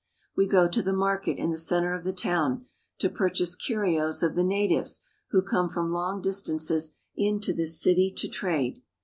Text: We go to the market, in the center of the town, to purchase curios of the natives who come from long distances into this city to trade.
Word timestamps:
We 0.35 0.47
go 0.47 0.67
to 0.67 0.81
the 0.81 0.93
market, 0.93 1.37
in 1.37 1.51
the 1.51 1.59
center 1.59 1.93
of 1.93 2.03
the 2.03 2.11
town, 2.11 2.65
to 2.97 3.07
purchase 3.07 3.55
curios 3.55 4.23
of 4.23 4.33
the 4.33 4.43
natives 4.43 5.01
who 5.29 5.43
come 5.43 5.69
from 5.69 5.91
long 5.91 6.23
distances 6.23 6.95
into 7.15 7.53
this 7.53 7.79
city 7.79 8.11
to 8.17 8.27
trade. 8.27 8.81